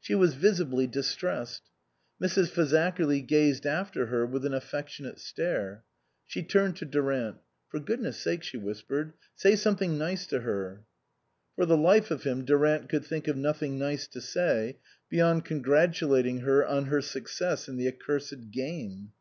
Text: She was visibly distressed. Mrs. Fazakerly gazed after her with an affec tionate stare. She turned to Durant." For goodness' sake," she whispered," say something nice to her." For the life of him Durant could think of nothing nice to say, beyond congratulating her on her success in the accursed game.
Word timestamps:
She 0.00 0.16
was 0.16 0.34
visibly 0.34 0.88
distressed. 0.88 1.62
Mrs. 2.20 2.48
Fazakerly 2.50 3.24
gazed 3.24 3.64
after 3.64 4.06
her 4.06 4.26
with 4.26 4.44
an 4.44 4.52
affec 4.52 4.88
tionate 4.88 5.20
stare. 5.20 5.84
She 6.26 6.42
turned 6.42 6.74
to 6.78 6.84
Durant." 6.84 7.36
For 7.68 7.78
goodness' 7.78 8.16
sake," 8.18 8.42
she 8.42 8.56
whispered," 8.56 9.12
say 9.36 9.54
something 9.54 9.96
nice 9.96 10.26
to 10.26 10.40
her." 10.40 10.82
For 11.54 11.64
the 11.64 11.76
life 11.76 12.10
of 12.10 12.24
him 12.24 12.44
Durant 12.44 12.88
could 12.88 13.04
think 13.04 13.28
of 13.28 13.36
nothing 13.36 13.78
nice 13.78 14.08
to 14.08 14.20
say, 14.20 14.78
beyond 15.08 15.44
congratulating 15.44 16.40
her 16.40 16.66
on 16.66 16.86
her 16.86 17.00
success 17.00 17.68
in 17.68 17.76
the 17.76 17.86
accursed 17.86 18.50
game. 18.50 19.12